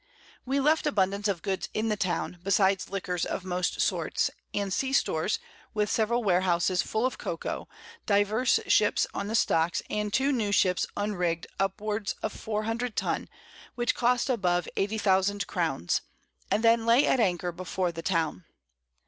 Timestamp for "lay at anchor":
16.87-17.51